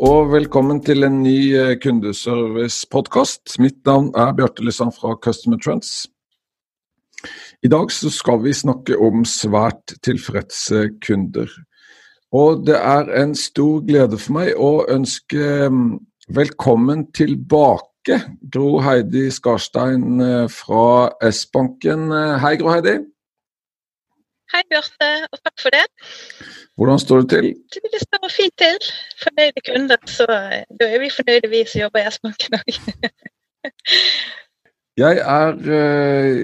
[0.00, 3.58] og velkommen til en ny eh, kundeservice-podkast.
[3.60, 6.06] Mitt navn er Bjarte Lysand fra Customer Trends.
[7.60, 11.52] I dag skal vi snakke om svært tilfredse kunder.
[12.32, 15.98] Og det er en stor glede for meg å ønske mm,
[16.32, 22.08] velkommen tilbake Gro Heidi Skarstein eh, fra S-banken.
[22.08, 23.02] Eh, hei, Gro Heidi.
[24.50, 25.84] Hei, Bjarte, og takk for det.
[26.80, 27.46] Hvordan står det til?
[27.92, 28.88] Det står fint til.
[29.22, 32.80] Fornøyde kunder, så eh, da er vi fornøyde, vi som jobber i S-banken òg.
[35.00, 36.34] Jeg er uh,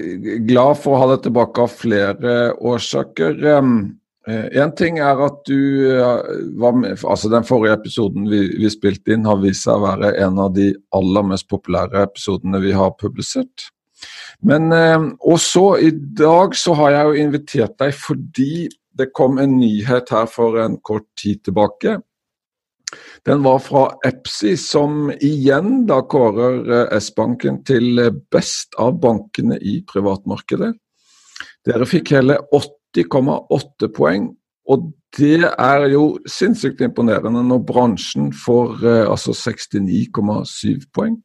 [0.47, 3.43] glad for å ha deg tilbake av flere årsaker.
[3.43, 3.89] Én
[4.27, 5.87] en ting er at du
[6.59, 10.15] var med, altså Den forrige episoden vi, vi, spilte inn, har vist seg å være
[10.23, 13.67] en av de aller mest populære episodene vi har publisert.
[14.45, 18.67] Men og også i dag så har jeg jo invitert deg fordi
[18.97, 21.97] det kom en nyhet her for en kort tid tilbake.
[23.27, 27.99] Den var fra Epsi, som igjen da kårer eh, S-banken til
[28.31, 30.71] best av bankene i privatmarkedet.
[31.67, 34.29] Dere fikk hele 80,8 poeng,
[34.71, 34.87] og
[35.17, 41.19] det er jo sinnssykt imponerende når bransjen får eh, altså 69,7 poeng.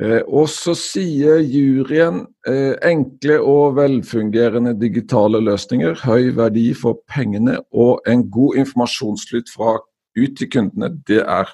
[0.00, 7.56] Eh, og så sier juryen eh, enkle og velfungerende digitale løsninger, høy verdi for pengene
[7.72, 9.78] og en god informasjonsflyt fra
[10.16, 10.92] ut til kundene.
[11.08, 11.48] Det er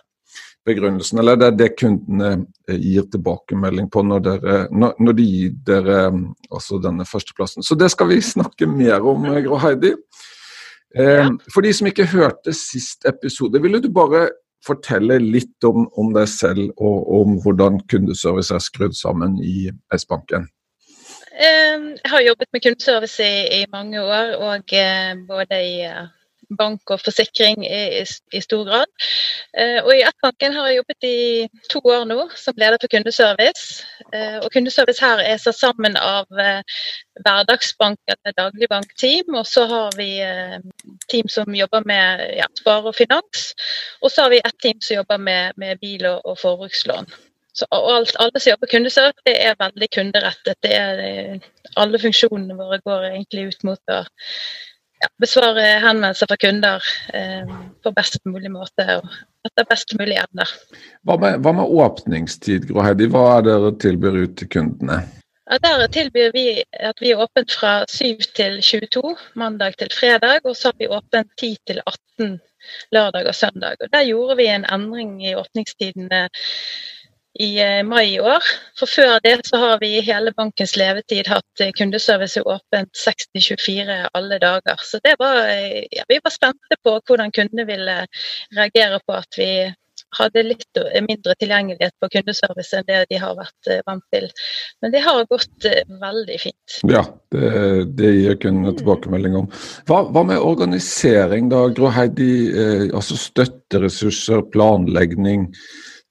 [0.67, 2.33] begrunnelsen, eller det er det kundene
[2.67, 6.03] eh, gir tilbakemelding på når, dere, når, de gir dere
[6.51, 7.63] altså denne førsteplassen.
[7.63, 9.95] Så det skal vi snakke mer om, Grå Heidi.
[10.93, 14.27] For de som ikke hørte sist episode, ville du bare
[14.67, 20.49] fortelle litt om, om, deg selv og om hvordan kundeservice er skrudd sammen i S-banken?
[21.33, 26.11] Jeg har jobbet med kundeservice i, i mange år, og eh, både i eh,
[26.59, 28.03] bank og forsikring i,
[28.33, 28.91] i stor grad.
[29.59, 31.17] Eh, og I S-banken har jeg jobbet i
[31.73, 33.83] to år nå som leder for kundeservice.
[34.13, 36.63] Eh, og Kundeservice her er satt sammen av eh,
[37.25, 40.11] hverdagsbank eller dagligbankteam, og så har vi
[41.13, 43.53] team som jobber med ja, spare og finans.
[44.01, 47.13] Og så har vi et team som jobber med, med bil og, og forbrukslån.
[47.53, 50.57] Så alt, alle som jobber kundeservice, det er veldig kunderettet.
[50.65, 51.41] Det er,
[51.77, 53.99] alle funksjonene våre går egentlig ut mot å
[55.03, 57.51] ja, besvare henvendelser fra kunder eh,
[57.83, 59.09] på best mulig måte og
[59.47, 60.53] etter best mulig evner.
[61.07, 63.11] Hva hva med åpningstid, Gro Heidi?
[63.11, 65.03] Hva er dere tilbyr ut til kundene?
[65.51, 70.47] Ja, der tilbyr vi at vi er åpent fra 7 til 22 mandag til fredag,
[70.47, 72.39] og så har vi åpent 10 til 18
[72.95, 73.77] lørdag og søndag.
[73.81, 76.29] Og Der gjorde vi en endring i åpningstidene
[77.41, 78.45] i eh, mai i år.
[78.79, 84.01] For før det så har vi i hele bankens levetid hatt eh, kundeservice åpent 60-24
[84.13, 84.81] alle dager.
[84.85, 88.03] Så var, eh, ja, vi var spente på hvordan kundene ville
[88.57, 89.53] reagere på at vi
[90.13, 94.27] hadde litt mindre tilgjengelighet på kundeservice enn det de har vært vant til.
[94.85, 95.69] Men det har gått
[96.03, 96.75] veldig fint.
[96.85, 97.01] Ja,
[97.33, 97.53] det,
[97.97, 99.49] det gir kundene tilbakemelding om.
[99.89, 102.29] Hva, hva, med organisering da, Gro Heidi?
[102.53, 105.49] Eh, altså støtteressurser, planlegging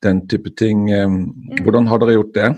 [0.03, 0.89] den type ting.
[0.91, 1.63] Mm.
[1.63, 2.51] Hvordan har dere gjort det?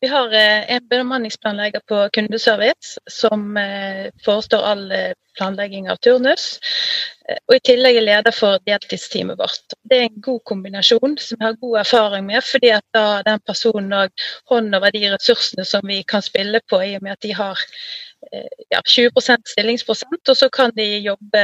[0.00, 6.58] Vi har eh, en bemanningsplanlegger på kundeservice som eh, forestår all eh, planlegging av turnus.
[7.48, 9.76] Og i tillegg er leder for deltidsteamet vårt.
[9.88, 13.40] Det er en god kombinasjon som vi har god erfaring med, fordi at da den
[13.46, 14.10] personen har
[14.50, 17.62] hånd over de ressursene som vi kan spille på, i og med at de har
[18.68, 21.42] ja, 20% stillingsprosent, og så kan de jobbe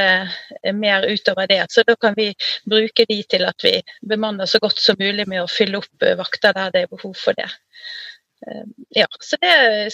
[0.74, 1.64] mer utover det.
[1.72, 2.30] Så da kan vi
[2.70, 3.74] bruke de til at vi
[4.08, 7.36] bemanner så godt som mulig med å fylle opp vakter der det er behov for
[7.38, 7.48] det.
[8.94, 9.90] Ja, så det er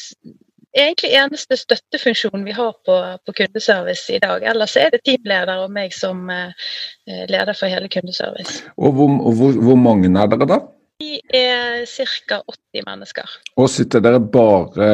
[0.76, 4.44] egentlig eneste støttefunksjonen vi har på, på, kundeservice i dag.
[4.44, 6.28] Ellers er det teamleder og meg som
[7.06, 8.62] leder for hele kundeservice.
[8.76, 10.60] Og hvor, hvor, hvor mange er dere da?
[11.04, 12.40] Vi er ca.
[12.48, 13.32] 80 mennesker.
[13.60, 14.88] Og Sitter dere bare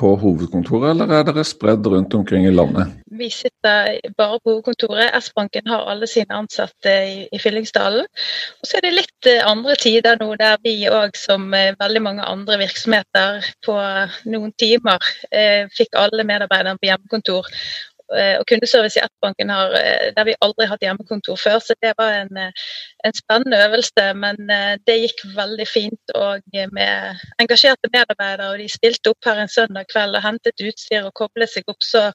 [0.00, 2.92] på hovedkontoret, eller er dere spredd rundt omkring i landet?
[3.18, 5.14] Vi sitter bare på hovedkontoret.
[5.22, 6.92] S-banken har alle sine ansatte
[7.32, 8.06] i, Fyllingsdalen.
[8.60, 12.02] Og så er det litt eh, andre tider nå der vi òg, som eh, veldig
[12.04, 13.76] mange andre virksomheter, på
[14.28, 17.48] noen timer eh, fikk alle medarbeiderne på hjemmekontor.
[18.08, 19.74] Og kundeservice i Appbanken har,
[20.16, 21.58] der vi aldri hatt hjemmekontor før.
[21.60, 22.40] Så det var en,
[23.04, 24.38] en spennende øvelse, men
[24.88, 26.14] det gikk veldig fint.
[26.16, 26.40] Og
[26.72, 31.12] med engasjerte medarbeidere, og de stilte opp her en søndag kveld og hentet utstyr og
[31.20, 32.08] koblet seg opp, så,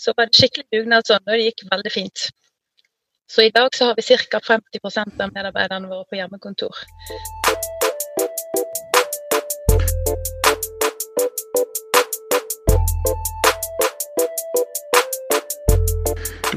[0.00, 2.28] så var det skikkelig dugnadsånd, og det gikk veldig fint.
[3.30, 4.40] Så i dag så har vi ca.
[4.40, 6.74] 50% av medarbeiderne våre på hjemmekontor.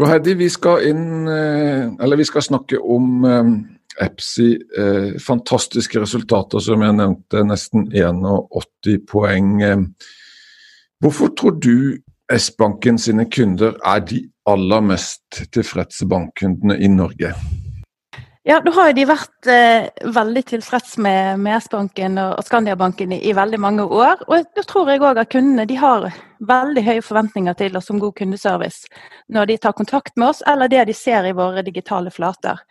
[0.08, 3.56] Heidi, vi skal inn, eh, eller vi skal snakke om um,
[4.00, 4.50] EPSI.
[4.78, 7.44] Eh, fantastiske resultater, som jeg nevnte.
[7.44, 9.60] Nesten 81 poeng.
[11.04, 11.98] Hvorfor tror du
[12.32, 17.34] S-banken sine kunder er de aller mest tilfredse bankkundene i Norge?
[18.48, 23.34] Ja, nå har de vært eh, veldig tilfreds med, med S-banken og, Skandiabanken i, i,
[23.36, 24.22] veldig mange år.
[24.32, 26.08] Og da tror jeg òg at kundene de har
[26.48, 28.88] veldig høye forventninger til oss som god kundeservice
[29.28, 32.64] når de tar kontakt med oss, eller det de ser i våre digitale flater.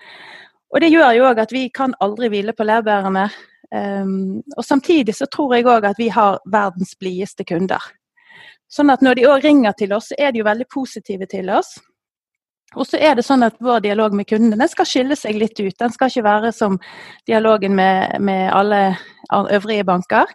[0.73, 3.29] Og Det gjør jo òg at vi kan aldri hvile på laurbærene.
[3.69, 7.85] Um, og Samtidig så tror jeg òg at vi har verdens blideste kunder.
[8.73, 11.53] Sånn at når de òg ringer til oss, så er de jo veldig positive til
[11.53, 11.77] oss.
[12.77, 15.77] Og så er det sånn at vår dialog med kundene skal skille seg litt ut.
[15.79, 16.77] Den skal ikke være som
[17.29, 18.83] dialogen med, med alle
[19.33, 20.29] øvrige banker.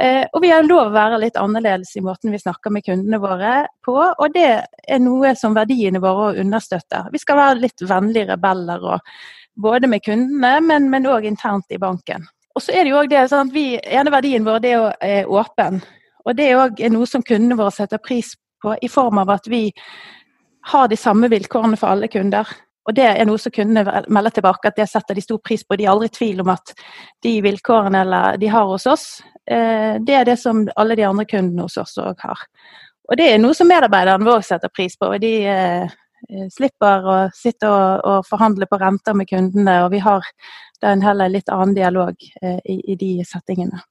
[0.00, 3.20] Eh, og vi har lov å være litt annerledes i måten vi snakker med kundene
[3.20, 3.52] våre
[3.84, 3.96] på.
[3.96, 7.10] Og det er noe som verdiene våre understøtter.
[7.12, 9.04] Vi skal være litt vennlige rebeller,
[9.56, 12.24] både med kundene, men òg internt i banken.
[12.56, 14.74] Og så er det jo også det, sånn at vi, ene verdien vår det
[15.04, 15.82] er åpen.
[16.24, 18.32] Og det er òg noe som kundene våre setter pris
[18.64, 19.66] på, i form av at vi
[20.66, 22.48] har de samme vilkårene for alle kunder.
[22.86, 25.76] Og det er noe som kundene melder tilbake at det setter de stor pris på.
[25.78, 26.72] De er aldri i tvil om at
[27.22, 28.02] de vilkårene
[28.38, 29.06] de har hos oss,
[29.50, 32.46] eh, det er det som alle de andre kundene hos oss òg har.
[33.06, 35.10] Og det er noe som medarbeiderne våre setter pris på.
[35.14, 35.96] og De eh,
[36.54, 40.26] slipper å sitte og, og, forhandle på renter med kundene, og vi har
[40.82, 43.82] da en heller litt annen dialog eh, i, i de settingene.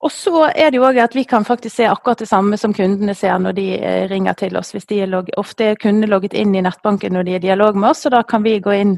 [0.00, 2.72] Og så er det jo òg at vi kan faktisk se akkurat det samme som
[2.72, 4.72] kundene ser når de eh, ringer til oss.
[4.72, 7.44] Hvis de er log ofte er kundene logget inn i nettbanken når de er i
[7.44, 8.96] dialog med oss, og da kan vi gå inn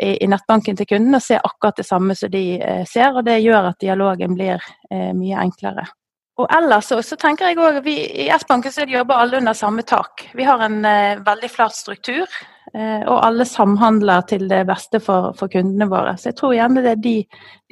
[0.00, 3.12] i, nettbanken til kunden og se akkurat det samme som de eh, ser.
[3.12, 4.56] og Det gjør at dialogen blir
[4.90, 5.84] eh, mye enklere.
[6.38, 9.82] Og ellers så, så tenker jeg også, vi I S-banken så jobber alle under samme
[9.82, 10.28] tak.
[10.38, 12.24] Vi har en eh, veldig flat struktur,
[12.72, 16.14] eh, og alle samhandler til det beste for, for, kundene våre.
[16.16, 17.16] Så jeg tror gjerne det er de,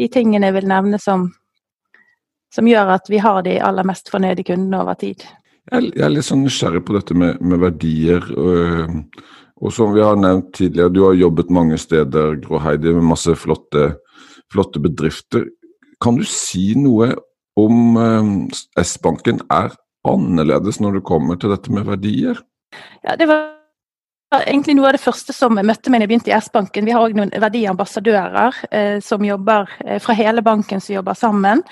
[0.02, 1.28] de tingene jeg vil nevne som
[2.56, 5.24] som gjør at vi har de aller mest fornøyde kundene over tid.
[5.66, 8.26] Jeg er litt sånn nysgjerrig på dette med, med verdier.
[8.38, 9.00] Og,
[9.58, 13.34] og, som vi har nevnt tidligere, du har jobbet mange steder, Grå Heidi, med masse
[13.38, 13.96] flotte,
[14.52, 15.48] flotte bedrifter.
[16.02, 17.12] Kan du si noe
[17.58, 18.32] om um,
[18.78, 19.74] S-banken er
[20.06, 22.38] annerledes når det kommer til dette med verdier?
[23.02, 23.56] Ja, det var
[24.44, 26.86] egentlig noe av det første som møtte meg da jeg begynte i S-banken.
[26.86, 31.64] Vi har òg noen verdiambassadører eh, som jobber eh, fra hele banken som jobber sammen.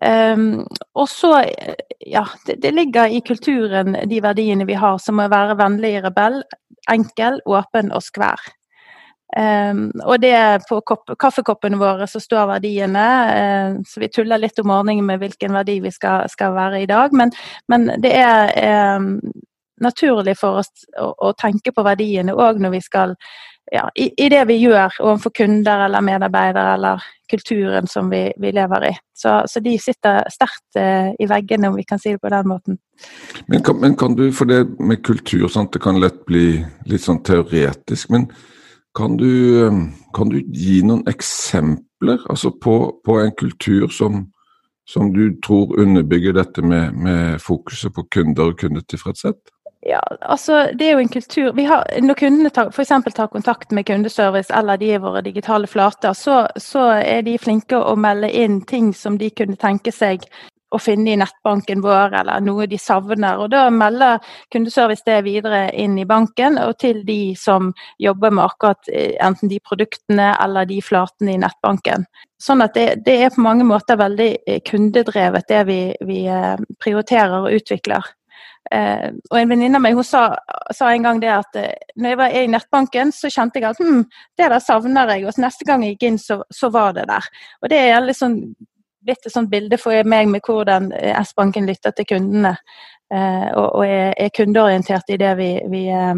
[0.00, 0.64] Um,
[0.96, 1.42] og så,
[2.00, 6.40] ja, det, det, ligger i kulturen de verdiene vi har, som å være vennlig rebell,
[6.90, 8.40] enkel, åpen og skvær.
[9.36, 14.58] Um, og det på kopp, kaffekoppene våre så står verdiene, uh, så vi tuller litt
[14.58, 17.12] om ordningen med hvilken verdi vi skal, skal være i dag.
[17.12, 17.34] Men,
[17.70, 19.12] men det er um,
[19.84, 23.14] naturlig for oss å, å tenke på verdiene òg når vi skal
[23.70, 28.52] ja, i, i, det vi gjør overfor kunder eller medarbeidere eller kulturen som vi, vi
[28.52, 28.92] lever i.
[29.14, 32.48] Så, så, de sitter sterkt eh, i veggene, om vi kan si det på den
[32.50, 32.80] måten.
[33.46, 37.06] Men kan, men kan, du, for det med kultur, sant, det kan lett bli litt
[37.06, 38.10] sånn teoretisk.
[38.10, 38.26] men
[38.98, 39.30] kan du,
[39.66, 39.78] eh,
[40.16, 44.24] kan du gi noen eksempler altså på, på en kultur som,
[44.88, 49.38] som, du tror underbygger dette med, med fokuset på kunder og kundetilfredshet?
[49.82, 53.86] Ja, altså det er jo en kultur har, Når kundene tar, for tar kontakt med
[53.86, 58.60] kundeservice eller de i våre digitale flater, så, så, er de flinke å melde inn
[58.60, 60.26] ting som de kunne tenke seg
[60.70, 63.40] å finne i nettbanken vår, eller noe de savner.
[63.40, 64.20] og Da melder
[64.52, 69.48] kundeservice det videre inn i banken og til de som jobber med akkurat eh, enten
[69.48, 72.04] de produktene eller de flatene i nettbanken.
[72.40, 76.56] Sånn at det, det er på mange måter veldig eh, kundedrevet, det vi, vi eh,
[76.78, 78.14] prioriterer og utvikler.
[78.70, 80.24] Eh, og En venninne av meg hun sa,
[80.76, 83.80] sa, en gang det at eh, når jeg var i nettbanken, så kjente jeg at
[83.80, 84.04] hm,
[84.38, 85.26] det der savner jeg.
[85.26, 87.30] Og neste gang jeg gikk inn, så, så var det der.
[87.62, 88.38] Og Det er litt sånn,
[89.08, 92.54] litt et bilde for meg med hvordan eh, S-banken lytter til kundene.
[93.10, 96.14] Eh, og, og er, er, kundeorientert i det vi, vi eh,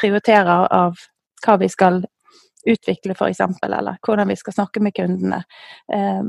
[0.00, 0.98] prioriterer av
[1.44, 2.00] hva vi skal
[2.66, 5.44] utvikle f.eks., eller hvordan vi skal snakke med kundene.
[5.92, 6.24] Eh,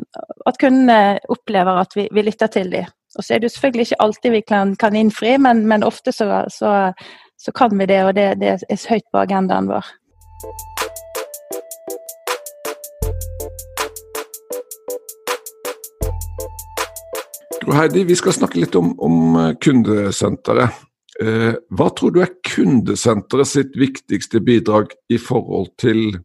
[0.46, 2.94] at kundene opplever at vi, vi lytter til dem.
[3.18, 6.12] Og så er det jo selvfølgelig ikke alltid vi kan, kan innfri, men, men ofte
[6.12, 6.94] så, så,
[7.38, 9.90] så kan vi det, og det, det er høyt på agendaen vår.
[17.78, 19.18] Heidi, vi skal snakke litt om, om
[19.62, 20.78] kundesenteret.
[21.22, 26.20] Eh, hva tror du er kundesenteret sitt viktigste bidrag i forhold til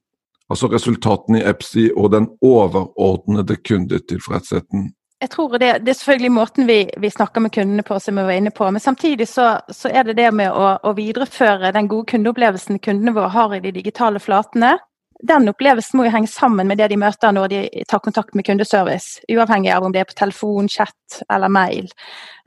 [0.53, 4.93] altså resultatene i EPSI og den overordnede kundetilfredsheten?
[5.23, 8.25] Jeg tror det, det er selvfølgelig måten vi, vi, snakker med kundene på, som vi
[8.27, 8.67] var inne på.
[8.75, 13.15] Men samtidig så, så er det det med å, å, videreføre den gode kundeopplevelsen kundene
[13.15, 14.75] våre har i de digitale flatene
[15.23, 18.47] den opplevelsen må jo henge sammen med det de møter når de tar kontakt med
[18.47, 19.23] kundeservice.
[19.31, 21.91] Uavhengig av om det er på telefon, chat eller mail.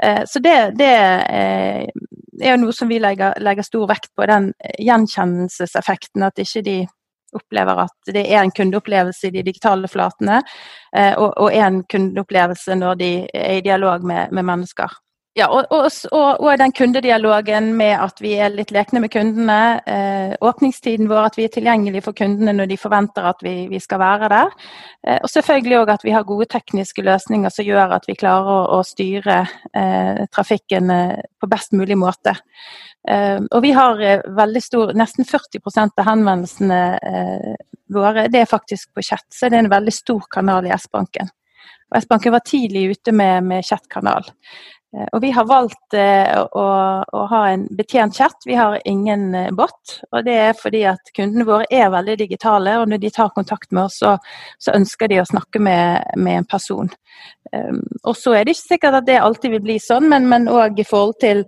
[0.04, 1.86] Eh, så det, det eh,
[2.42, 4.52] er jo noe som vi legger, legger, stor vekt på, den
[4.84, 6.28] gjenkjennelseseffekten.
[6.28, 6.78] At ikke de
[7.36, 10.42] opplever at det er en kundeopplevelse i de digitale flatene,
[10.96, 14.94] eh, og, og en kundeopplevelse når de er i dialog med, med mennesker.
[15.36, 19.58] Ja, og, og, og, og, den kundedialogen med at vi er litt lekne med kundene.
[19.84, 23.82] Eh, åpningstiden vår, at vi er tilgjengelige for kundene når de forventer at vi, vi
[23.84, 24.54] skal være der.
[25.04, 28.48] Eh, og selvfølgelig òg at vi har gode tekniske løsninger som gjør at vi klarer
[28.48, 29.42] å, å styre
[29.76, 32.38] eh, trafikken eh, på best mulig måte.
[33.04, 36.80] Eh, og vi har eh, veldig stor Nesten 40% av henvendelsene
[37.92, 41.28] våre det er faktisk på chat, så det er en veldig stor kanal i S-banken.
[41.92, 44.32] Og S-banken var tidlig ute med, med chatkanal.
[44.96, 46.66] Eh, og vi har valgt eh, å,
[47.04, 49.98] å, ha en betjent chat, vi har ingen eh, bot.
[50.12, 53.72] Og det er fordi at kundene våre er veldig digitale, og når de tar kontakt
[53.72, 54.16] med oss, så,
[54.60, 56.92] så ønsker de å snakke med, med en person.
[57.54, 60.82] Um, og så er det ikke sikkert at det alltid vil bli sånn, men òg
[60.82, 61.44] i forhold til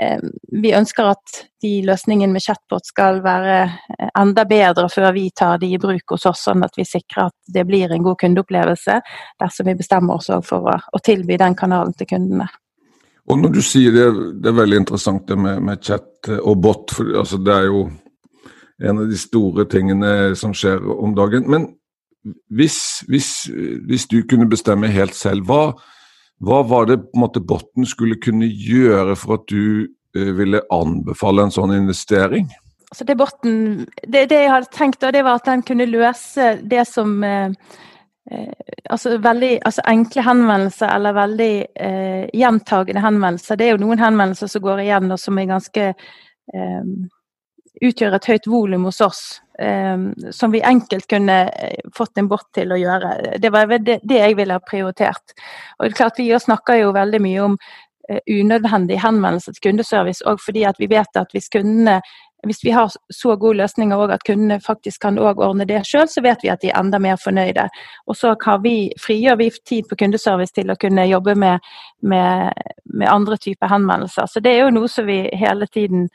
[0.00, 0.32] um,
[0.64, 3.60] Vi ønsker at de løsningene med chatbot skal være
[4.18, 7.54] enda bedre før vi tar de i bruk hos oss, sånn at vi sikrer at
[7.54, 8.98] det blir en god kundeopplevelse
[9.44, 12.48] dersom vi bestemmer oss for å, å tilby den kanalen til kundene.
[13.30, 14.08] Og når du sier det,
[14.42, 17.86] det er veldig interessant det med, med chat og bot, for altså, det er jo
[18.84, 21.46] en av de store tingene som skjer om dagen.
[21.50, 21.68] Men
[22.52, 23.30] hvis, hvis,
[23.88, 25.72] hvis du kunne bestemme helt selv, hva,
[26.44, 30.64] hva var det på en måte botten skulle kunne gjøre for at du eh, ville
[30.72, 32.50] anbefale en sånn investering?
[32.90, 33.56] Altså det, botten,
[34.04, 37.56] det, det jeg hadde tenkt, da, det var at den kunne løse det som eh,
[38.90, 43.58] altså, veldig, altså enkle henvendelser eller veldig eh, gjentagende henvendelser.
[43.58, 46.88] Det er jo noen henvendelser som går igjen og som er ganske eh,
[47.84, 49.22] utgjør et høyt volum hos oss.
[49.58, 49.98] Eh,
[50.34, 53.38] som vi enkelt kunne eh, fått en bot til å gjøre.
[53.42, 55.34] Det var det, det jeg ville ha prioritert.
[55.78, 57.58] Og det er klart Vi snakker jo veldig mye om
[58.08, 62.00] eh, unødvendig henvendelse til kundeservice, og fordi at vi vet at hvis kundene
[62.46, 66.22] hvis vi har så gode løsninger og at kundene faktisk kan ordne det sjøl, så
[66.24, 67.66] vet vi at de er enda mer fornøyde.
[68.06, 71.58] Og så vi, frigjør vi tid på kundeservice til å kunne jobbe med,
[72.02, 72.52] med,
[72.84, 74.26] med, andre typer henvendelser.
[74.26, 76.08] Så det er jo noe som vi hele tiden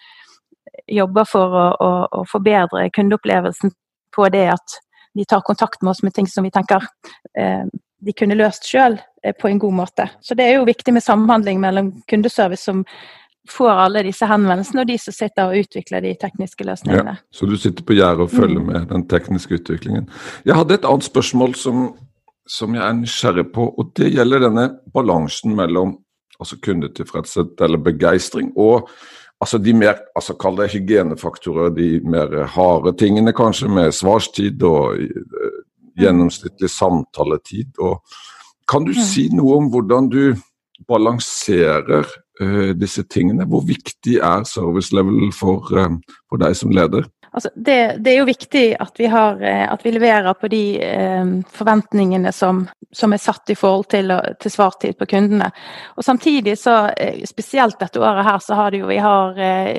[0.88, 3.74] jobber for å, å, å forbedre kundeopplevelsen
[4.16, 4.80] på det at
[5.18, 6.86] de tar kontakt med oss med ting som vi tenker
[7.38, 7.66] eh,
[8.00, 10.08] de kunne løst sjøl eh, på en god måte.
[10.22, 12.86] Så det er jo viktig med samhandling mellom kundeservice som
[13.50, 17.16] får alle disse henvendelsene, og de som sitter og utvikler de tekniske løsningene.
[17.18, 18.68] Ja, så du sitter på gjerdet og følger mm.
[18.68, 20.10] med den tekniske utviklingen.
[20.46, 21.88] Jeg hadde et annet spørsmål som,
[22.50, 25.98] som jeg er nysgjerrig på, og det gjelder denne balansen mellom
[26.40, 28.90] altså kundetilfredshet eller begeistring og
[29.42, 35.00] altså de mer altså Kall det hygienefaktorer, de mer harde tingene kanskje, med svarstid og
[35.00, 35.60] uh,
[36.00, 37.72] gjennomsnittlig samtaletid.
[37.80, 38.04] og
[38.70, 39.04] Kan du mm.
[39.04, 40.36] si noe om hvordan du
[40.88, 42.08] balanserer
[42.80, 43.48] disse tingene?
[43.50, 45.98] Hvor viktig er service level for, uh,
[46.32, 47.08] for deg som leder?
[47.32, 50.64] Altså, det, det, er jo viktig at vi, har, eh, at vi leverer på de
[50.82, 55.52] eh, forventningene som, som, er satt i forhold til, til, svartid på kundene.
[55.98, 56.90] Og Samtidig, så,
[57.30, 59.78] spesielt dette året her, så har det jo vi har eh,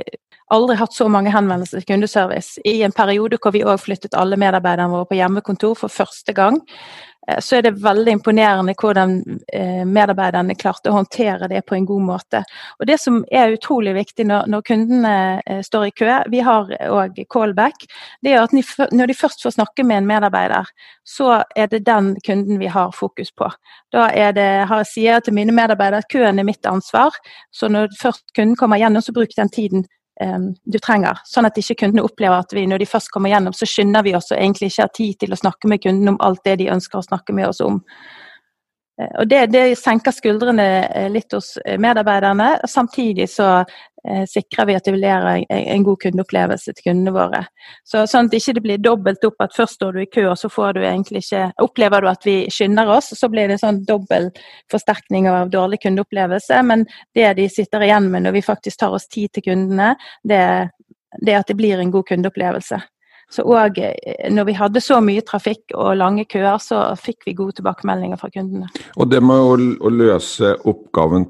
[0.54, 2.62] aldri hatt så mange henvendelser til kundeservice.
[2.66, 6.58] I en periode hvor vi òg flyttet alle medarbeiderne våre på hjemmekontor for første gang.
[7.28, 9.16] Eh, så er det veldig imponerende hvordan
[9.52, 12.42] eh, medarbeiderne klarte å håndtere det på en god måte.
[12.78, 15.14] Og Det som er utrolig viktig når, når kundene
[15.46, 17.86] eh, står i kø, vi har òg callback,
[18.24, 20.68] det er at når de først får snakke med en medarbeider,
[21.04, 23.50] så er det den kunden vi har fokus på.
[23.92, 27.14] Da det, har jeg sier til mine medarbeidere at køen er mitt ansvar,
[27.50, 29.86] så når først kunden kommer gjennom, så bruk den tiden
[30.20, 31.20] du trenger.
[31.24, 34.14] Sånn at ikke kundene opplever at vi når de først kommer gjennom, så skynder vi
[34.18, 36.68] oss og egentlig ikke har tid til å snakke med kunden om alt det de
[36.72, 37.80] ønsker å snakke med oss om.
[39.00, 42.58] Eh, og det, det senker skuldrene eh, litt hos eh, medarbeiderne.
[42.68, 43.60] Samtidig så
[44.32, 47.42] sikrer vi at vi gjøre en god kundeopplevelse til kundene våre.
[47.84, 50.38] Så, sånn at det ikke blir dobbelt opp at først står du i kø, og
[50.40, 54.30] så får du ikke Opplever du at vi skynder oss, så blir det sånn dobbel
[54.72, 56.62] forsterkning av dårlig kundeopplevelse.
[56.64, 59.90] Men det de sitter igjen med når vi faktisk tar oss tid til kundene,
[60.24, 60.40] det,
[61.20, 62.80] det er at det blir en god kundeopplevelse.
[63.30, 63.78] Så òg
[64.34, 68.30] når vi hadde så mye trafikk og lange køer, så fikk vi gode tilbakemeldinger fra
[68.34, 68.70] kundene.
[68.98, 71.28] Og det med å, løse oppgaven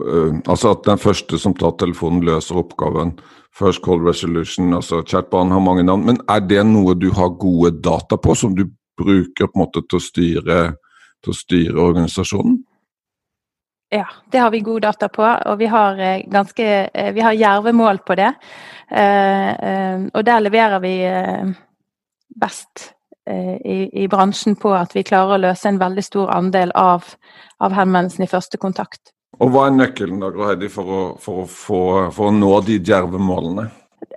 [0.00, 3.16] uh, Altså at den første som tar telefonen, løser oppgaven.
[3.54, 6.06] First call resolution, altså chatbanen har mange navn.
[6.08, 8.64] Men er det noe du har gode data på, som du
[8.98, 10.60] bruker på en måte til å styre,
[11.22, 12.62] til å styre organisasjonen?
[13.94, 17.32] Ja, det har vi god data på, og vi har eh, ganske eh, Vi har
[17.32, 18.32] jerve mål på det.
[18.90, 20.94] Eh, og der leverer vi
[22.40, 22.90] best
[23.30, 27.06] i, i, bransjen på at vi klarer å løse en veldig stor andel av,
[27.62, 29.14] av henvendelsen i første kontakt.
[29.38, 31.80] Og Hva er nøkkelen da, Heidi, for å, for å, få,
[32.16, 33.68] for å nå de djerve målene?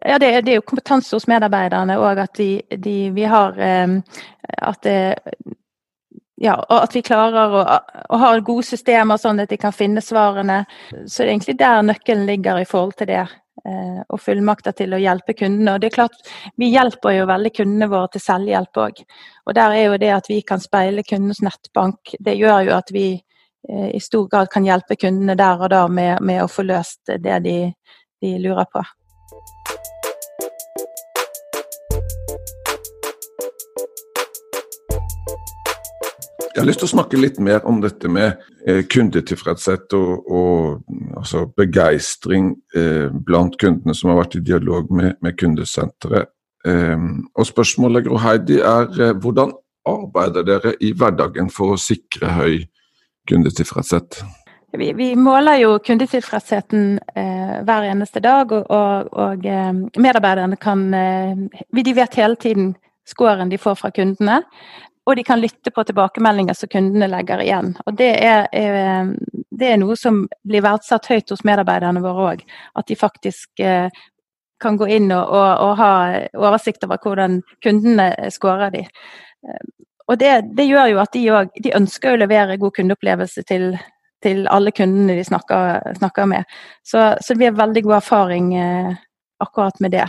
[0.01, 4.81] Ja, det, det, er jo kompetanse hos medarbeiderne og at de, de, vi har At
[4.83, 4.97] det,
[6.37, 7.63] ja, og at vi klarer å,
[8.13, 10.63] å, ha gode systemer sånn at de kan finne svarene.
[11.09, 13.25] Så det er egentlig der nøkkelen ligger i forhold til det.
[13.65, 15.73] Eh, og fullmakter til å hjelpe kundene.
[15.73, 16.19] Og det er klart,
[16.55, 19.01] Vi hjelper jo veldig kundene våre til selvhjelp òg.
[19.47, 22.93] Og der er jo det at vi kan speile kundens nettbank, det gjør jo at
[22.93, 23.07] vi
[23.69, 27.17] eh, i stor grad kan hjelpe kundene der og da med, med å få løst
[27.17, 27.57] det de,
[28.21, 28.85] de lurer på.
[36.57, 41.19] Jeg har lyst til å snakke litt mer om dette med eh, kundetilfredshet og, og
[41.19, 46.31] altså begeistring eh, blant kundene som har vært i dialog med, med kundesenteret.
[46.65, 46.95] Eh,
[47.37, 49.53] og spørsmålet Gro Heidi, er eh, hvordan
[49.85, 52.57] arbeider dere i hverdagen for å sikre høy
[53.29, 54.17] kundetilfredshet?
[54.81, 59.45] Vi, vi måler jo kundetilfredsheten eh, hver eneste dag, og, og, og
[59.93, 62.73] medarbeiderne kan De vet hele tiden
[63.07, 64.41] scoren de får fra kundene.
[65.07, 67.71] Og de kan lytte på tilbakemeldinger som kundene legger igjen.
[67.87, 69.13] Og det er, er,
[69.55, 72.43] det er noe som blir verdsatt høyt hos medarbeiderne våre òg.
[72.75, 73.87] At de faktisk eh,
[74.59, 75.91] kan gå inn og, og, og, ha
[76.35, 78.83] oversikt over hvordan kundene scorer de.
[78.83, 79.63] Eh,
[80.07, 83.73] og det, det gjør jo at de òg De ønsker å levere god kundeopplevelse til,
[84.23, 86.59] til alle kundene de snakker, snakker med.
[86.83, 88.93] Så, så, vi har veldig god erfaring eh,
[89.43, 90.07] akkurat med det.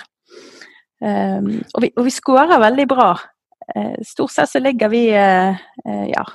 [0.98, 3.12] Um, og, vi, og vi scorer veldig bra.
[3.76, 5.48] Eh, stort sett så ligger vi eh,
[5.88, 6.26] eh, ja,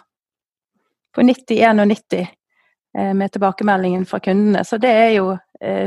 [1.16, 2.28] på 90-91
[2.94, 4.62] med tilbakemeldingen fra kundene.
[4.64, 5.32] Så det er jo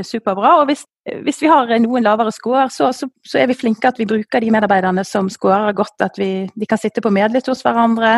[0.02, 0.56] superbra.
[0.58, 0.80] Og hvis,
[1.22, 4.42] hvis vi har noen lavere score, så, så, så, er vi flinke at vi bruker
[4.42, 6.02] de medarbeiderne som scorer godt.
[6.02, 8.16] At vi, de kan sitte på medlitt hos hverandre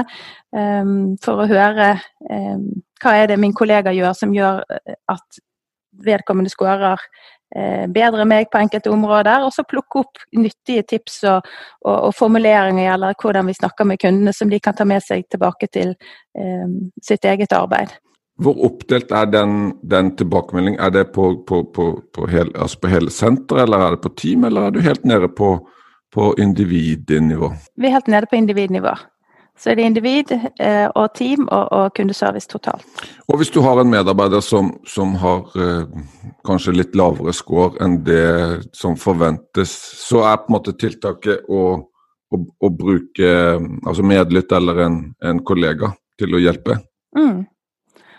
[0.57, 1.91] um, for å høre
[2.31, 2.65] um,
[3.03, 4.65] hva er det min kollega gjør som gjør
[5.13, 5.43] at
[6.09, 7.05] vedkommende scorer
[7.49, 11.47] bedre meg på enkelte områder, og så plukke opp nyttige tips og,
[11.87, 15.25] og, og, formuleringer eller hvordan vi snakker med kundene, som de kan ta med seg
[15.33, 15.95] tilbake til
[16.37, 16.69] eh,
[17.03, 17.95] sitt eget arbeid.
[18.39, 20.79] Hvor oppdelt er den, den tilbakemeldingen?
[20.81, 24.45] Er det på, på, på, på hele, altså hele senteret, eller er det på team,
[24.47, 25.57] eller er du helt nede på,
[26.15, 27.51] på individnivå?
[27.75, 28.95] Vi er helt nede på individnivå.
[29.59, 32.87] Så er det individ eh, og team og, og, kundeservice totalt.
[33.27, 36.01] Og Hvis du har en medarbeider som, som har eh,
[36.47, 39.75] kanskje litt lavere score enn det som forventes,
[40.07, 41.65] så er på en måte tiltaket å,
[42.31, 46.79] å, å bruke altså medlytt eller en, en, kollega til å hjelpe?
[47.19, 47.43] Mm.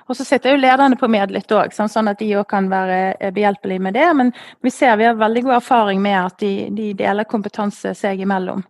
[0.10, 3.32] Og så sitter jo lederne på medlytt òg, sånn at de òg kan være eh,
[3.32, 4.10] behjelpelige med det.
[4.18, 4.34] Men
[4.66, 8.66] vi ser vi har veldig god erfaring med at de, de deler kompetanse seg imellom.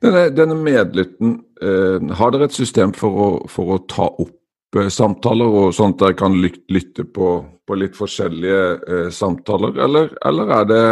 [0.00, 4.90] Denne, denne medlytten, eh, har dere et system for å, for å ta opp eh,
[4.92, 7.32] samtaler, og sånn at dere kan lytte på,
[7.66, 10.84] på litt forskjellige eh, samtaler, eller, eller, er det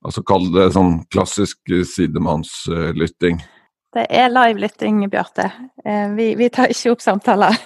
[0.00, 3.42] altså Kall det sånn klassisk sidemannslytting?
[3.90, 5.50] Det er live-lytting, Bjarte.
[5.84, 7.56] Eh, vi, vi, tar ikke opp samtaler.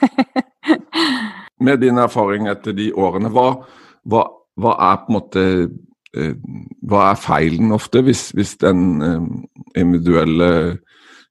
[1.65, 3.51] Med din erfaring etter de årene, hva,
[4.09, 4.25] hva,
[4.59, 5.69] hva er på en måte Eh,
[6.85, 10.79] hva er feilen ofte, hvis, hvis den eh, individuelle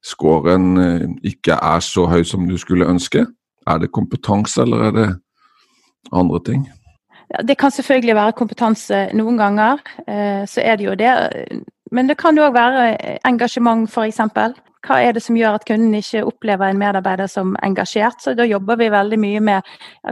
[0.04, 3.26] scoren eh, ikke er så høy som du skulle ønske?
[3.66, 5.10] Er det kompetanse, eller er det
[6.12, 6.66] andre ting?
[7.48, 9.80] Det kan selvfølgelig være kompetanse noen ganger,
[10.46, 11.14] så er det jo det.
[11.92, 14.20] Men det kan jo òg være engasjement, f.eks
[14.84, 18.20] hva er det som gjør at kunden ikke opplever en medarbeider som engasjert.
[18.20, 19.70] Så da jobber vi veldig mye med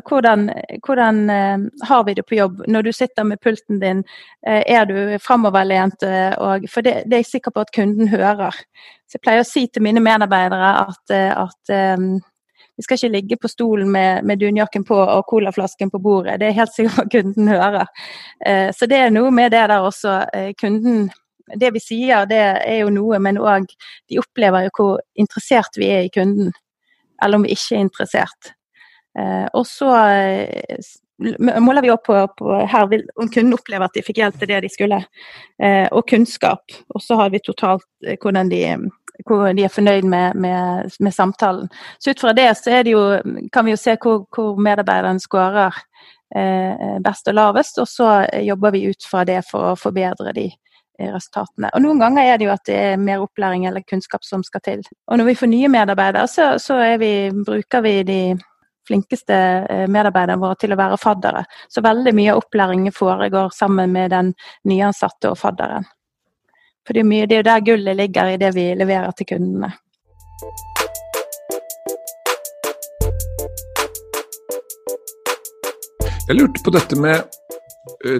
[0.08, 0.46] hvordan,
[0.86, 2.62] hvordan uh, har vi det på jobb.
[2.72, 4.00] Når du sitter med pulten din,
[4.48, 6.00] uh, er du framoverlent?
[6.72, 8.56] For det, det, er jeg sikker på at kunden hører.
[9.04, 11.74] Så jeg pleier å si til mine medarbeidere at, at
[12.76, 16.38] vi skal ikke ligge på stolen med, med dunjakken på og colaflasken på bordet.
[16.40, 17.90] Det er helt sikkert hva kunden hører.
[18.46, 20.14] Eh, så det er noe med det der også.
[20.32, 21.10] Eh, kunden
[21.58, 23.68] Det vi sier, det er jo noe, men òg
[24.10, 26.52] de opplever jo hvor interessert vi er i kunden.
[27.22, 28.52] Eller om vi ikke er interessert.
[29.18, 29.92] Eh, og så
[31.38, 34.50] måler vi opp på, på her vil, om kunden opplever at de fikk hjelp til
[34.50, 34.98] det de skulle,
[35.94, 36.74] og kunnskap.
[36.90, 37.86] Og så har vi totalt
[38.24, 38.64] hvordan de
[39.26, 41.68] hvor de er fornøyd med, med, med, samtalen.
[41.98, 43.20] Så ut fra det så det jo,
[43.52, 45.76] kan vi jo se hvor, hvor medarbeideren skårer
[46.36, 48.10] eh, best og lavest, og så
[48.42, 50.58] jobber vi ut fra det for å forbedre de eh,
[51.10, 51.70] resultatene.
[51.74, 54.62] Og Noen ganger er det jo at det er mer opplæring eller kunnskap som skal
[54.64, 54.82] til.
[55.10, 57.12] Og når vi får nye medarbeidere, så, så vi,
[57.46, 58.20] bruker vi de
[58.86, 59.34] flinkeste
[59.70, 61.44] eh, medarbeiderne våre til å være faddere.
[61.68, 64.32] Så veldig mye av opplæringen foregår sammen med den
[64.68, 65.86] nyansatte og fadderen.
[66.86, 69.28] For det er, mye, det er jo der gullet ligger i det vi leverer til
[69.34, 69.70] kundene.
[76.28, 77.38] Jeg lurte på dette med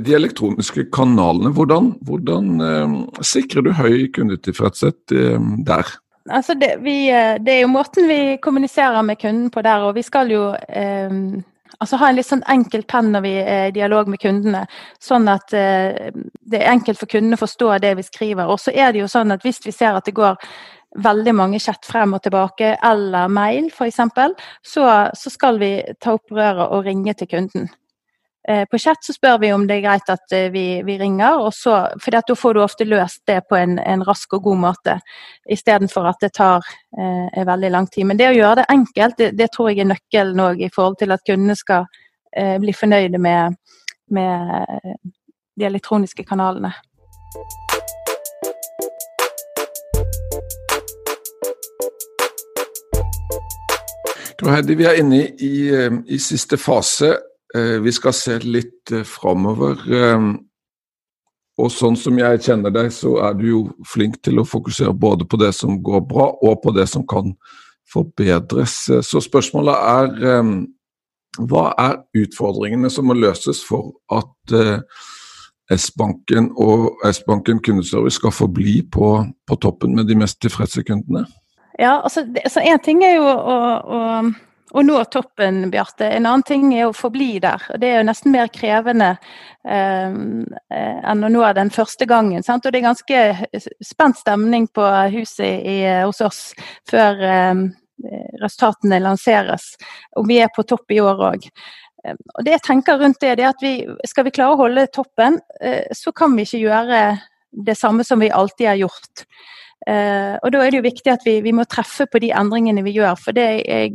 [0.04, 1.52] de elektroniske kanalene.
[1.54, 5.92] Hvordan, hvordan eh, sikrer du høy kundetilfredshet eh, der?
[6.30, 9.94] Altså det, vi, eh, det, er jo måten vi kommuniserer med kunden på der, og
[9.94, 11.14] vi skal jo eh,
[11.78, 14.66] altså ha en litt sånn enkel penn når vi er i dialog med kundene,
[15.02, 18.50] sånn at eh, det er enkelt for kundene å forstå det vi skriver.
[18.50, 20.38] Og så er det jo sånn at hvis vi ser at det går
[21.02, 24.02] veldig mange chat frem og tilbake, eller mail f.eks.,
[24.62, 27.70] så, så skal vi ta opp røret og ringe til kunden.
[28.48, 31.44] Eh, på chat så spør vi om det er greit at eh, vi, vi ringer,
[31.54, 34.96] så, for da får du ofte løst det på en, en rask og god måte,
[35.46, 36.66] istedenfor at det tar
[36.98, 38.08] eh, veldig lang tid.
[38.10, 40.98] Men det å gjøre det enkelt, det, det tror jeg er nøkkelen òg i forhold
[40.98, 41.86] til at kundene skal
[42.34, 43.54] eh, bli fornøyde med,
[44.10, 45.00] med eh,
[45.54, 46.74] de elektroniske kanalene.
[54.42, 55.52] Heidi, vi er inne i,
[56.10, 57.12] i siste fase
[57.54, 59.82] vi skal se litt eh, framover.
[59.92, 60.28] Eh,
[61.60, 65.26] og sånn som jeg kjenner deg, så er du jo flink til å fokusere både
[65.28, 67.34] på det som går bra, og på det som kan
[67.92, 68.86] forbedres.
[69.04, 70.46] Så spørsmålet er
[71.48, 74.56] hva er utfordringene som må løses for at
[75.76, 79.12] S-banken og S-banken kundeservice skal forbli på,
[79.46, 81.26] på, toppen med de mest tilfredse kundene?
[81.78, 84.00] Ja, altså, så En ting er jo å, å
[84.72, 86.08] å nå toppen, Bjarte.
[86.08, 87.64] En annen ting er å forbli der.
[87.80, 89.10] Det er jo nesten mer krevende
[89.68, 90.14] eh,
[90.72, 92.44] enn å nå den første gangen.
[92.46, 92.66] Sant?
[92.66, 93.20] Og det er ganske
[93.84, 96.40] spent stemning på huset i, hos oss
[96.90, 97.62] før eh,
[98.40, 99.74] resultatene lanseres.
[100.16, 101.48] Og vi er på topp i år òg.
[102.04, 103.76] Eh, og det jeg tenker rundt det, det er at vi,
[104.08, 107.02] skal vi klare å holde toppen, eh, så kan vi ikke gjøre
[107.52, 109.26] det samme som vi alltid har gjort.
[109.82, 112.84] Uh, og Da er det jo viktig at vi, vi, må treffe på de endringene
[112.86, 113.16] vi gjør.
[113.18, 113.88] For det er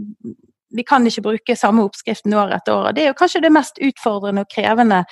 [0.69, 2.95] vi kan ikke bruke samme oppskriften år etter år.
[2.95, 5.03] Det er jo kanskje det mest utfordrende og krevende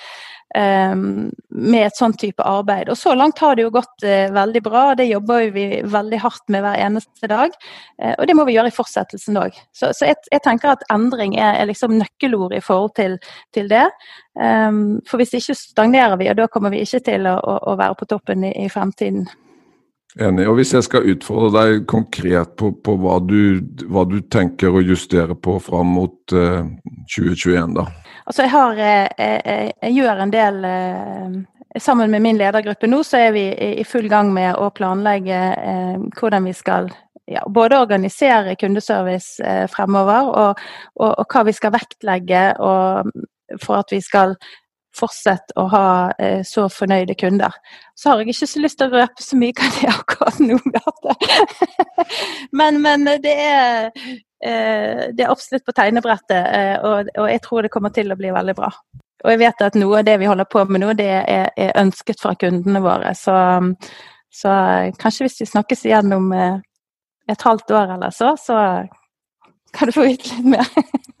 [0.56, 2.90] um, med et sånn type arbeid.
[2.92, 6.44] Og så langt har det jo gått uh, veldig bra, det jobber vi veldig hardt
[6.52, 7.56] med hver eneste dag.
[8.02, 9.56] Uh, og det må vi gjøre i fortsettelsen òg.
[9.72, 13.18] Så, så jeg, jeg, tenker at endring er, er liksom nøkkelordet i forhold til,
[13.56, 13.86] til det.
[14.36, 17.80] Um, for hvis ikke stagnerer vi, og da kommer vi ikke til å, å, å
[17.80, 19.26] være på toppen i, i fremtiden.
[20.16, 20.46] Enig.
[20.48, 24.80] Og Hvis jeg skal utfordre deg konkret på, på hva, du, hva, du, tenker å
[24.80, 26.70] justere på fram mot uh, eh,
[27.12, 27.84] 2021, da?
[28.24, 30.64] Altså jeg, har, jeg, eh, eh, jeg gjør en del
[31.76, 35.36] Sammen med min ledergruppe nå, så er vi i full gang med å planlegge
[36.16, 36.86] hvordan vi skal
[37.28, 40.62] ja, både organisere kundeservice fremover, og,
[40.94, 42.46] og, og, hva vi skal vektlegge
[43.60, 44.32] for at vi skal
[44.96, 45.86] fortsette å ha
[46.18, 47.54] eh, så fornøyde kunder.
[47.96, 50.42] Så har jeg ikke så lyst til å røpe så mye hva det er akkurat
[50.42, 51.16] nå, Beate.
[52.58, 53.90] men, men det, er,
[54.44, 58.18] eh, det er absolutt på tegnebrettet, eh, og, og, jeg tror det kommer til å
[58.18, 58.70] bli veldig bra.
[59.24, 61.80] Og jeg vet at noe av det vi holder på med nå, det er, er
[61.80, 63.14] ønsket fra kundene våre.
[63.18, 63.34] Så,
[64.30, 64.52] så,
[65.00, 66.60] kanskje hvis vi snakkes igjen om eh,
[67.32, 68.60] et halvt år eller så, så
[69.74, 70.70] kan du få vite litt mer.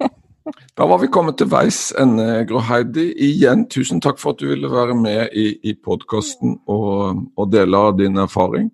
[0.74, 3.08] Da var vi kommet til veis ende, Gro Heidi.
[3.26, 7.80] Igjen, tusen takk for at du ville være med i, i podkasten og, og, dele
[7.88, 8.70] av din erfaring.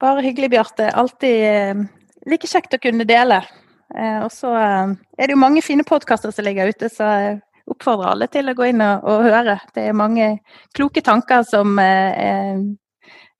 [0.00, 0.88] Bare hyggelig, Bjarte.
[0.96, 1.82] Alltid eh,
[2.30, 3.42] like kjekt å kunne dele.
[3.94, 7.38] Eh, og så eh, er det jo mange fine podkaster som ligger ute, så jeg
[7.70, 9.58] oppfordrer alle til å gå inn og, og høre.
[9.76, 10.32] Det er mange
[10.76, 12.56] kloke tanker som eh,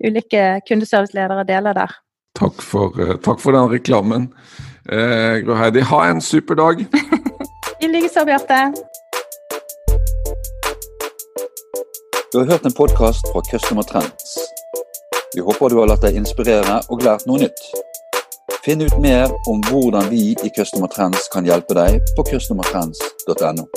[0.05, 1.97] ulike kundeserviceledere deler der.
[2.39, 4.29] Takk for, takk for den reklamen.
[4.89, 6.87] Eh, Gro Heidi, ha en super dag.
[7.81, 8.73] I likeså, Bjarte.
[12.33, 14.39] Du har hørt en podkast fra Customer Trends.
[15.35, 17.61] Vi håper du har latt deg inspirere og lært noe nytt.
[18.65, 23.69] Finn ut mer om hvordan vi i Customer Trends kan hjelpe deg på customertrends.no.